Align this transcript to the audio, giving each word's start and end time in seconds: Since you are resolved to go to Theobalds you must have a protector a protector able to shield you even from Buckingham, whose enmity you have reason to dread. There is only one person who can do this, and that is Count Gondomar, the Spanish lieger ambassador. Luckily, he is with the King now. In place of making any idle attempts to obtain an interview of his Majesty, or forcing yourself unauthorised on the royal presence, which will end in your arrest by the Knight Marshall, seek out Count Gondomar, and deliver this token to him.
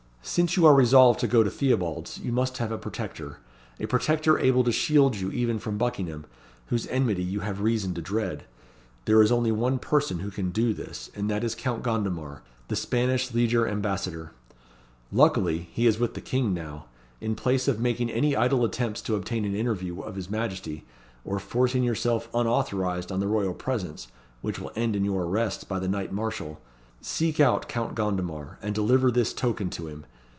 Since 0.23 0.55
you 0.55 0.67
are 0.67 0.75
resolved 0.75 1.19
to 1.21 1.27
go 1.27 1.41
to 1.41 1.49
Theobalds 1.49 2.19
you 2.19 2.31
must 2.31 2.59
have 2.59 2.71
a 2.71 2.77
protector 2.77 3.39
a 3.79 3.87
protector 3.87 4.37
able 4.37 4.63
to 4.63 4.71
shield 4.71 5.15
you 5.17 5.31
even 5.31 5.57
from 5.57 5.79
Buckingham, 5.79 6.25
whose 6.67 6.85
enmity 6.87 7.23
you 7.23 7.39
have 7.39 7.59
reason 7.61 7.95
to 7.95 8.01
dread. 8.03 8.43
There 9.05 9.23
is 9.23 9.31
only 9.31 9.51
one 9.51 9.79
person 9.79 10.19
who 10.19 10.29
can 10.29 10.51
do 10.51 10.75
this, 10.75 11.09
and 11.15 11.27
that 11.31 11.43
is 11.43 11.55
Count 11.55 11.81
Gondomar, 11.81 12.43
the 12.67 12.75
Spanish 12.75 13.31
lieger 13.31 13.67
ambassador. 13.69 14.31
Luckily, 15.11 15.67
he 15.73 15.87
is 15.87 15.99
with 15.99 16.13
the 16.13 16.21
King 16.21 16.53
now. 16.53 16.85
In 17.19 17.33
place 17.33 17.67
of 17.67 17.79
making 17.79 18.11
any 18.11 18.35
idle 18.35 18.63
attempts 18.63 19.01
to 19.01 19.15
obtain 19.15 19.43
an 19.43 19.55
interview 19.55 20.01
of 20.01 20.15
his 20.15 20.29
Majesty, 20.29 20.85
or 21.25 21.39
forcing 21.39 21.83
yourself 21.83 22.29
unauthorised 22.33 23.11
on 23.11 23.19
the 23.21 23.27
royal 23.27 23.55
presence, 23.55 24.07
which 24.41 24.59
will 24.59 24.71
end 24.75 24.95
in 24.95 25.03
your 25.03 25.23
arrest 25.23 25.67
by 25.67 25.79
the 25.79 25.89
Knight 25.89 26.11
Marshall, 26.13 26.61
seek 27.03 27.39
out 27.39 27.67
Count 27.67 27.95
Gondomar, 27.95 28.59
and 28.61 28.75
deliver 28.75 29.09
this 29.11 29.33
token 29.33 29.71
to 29.71 29.87
him. 29.87 30.05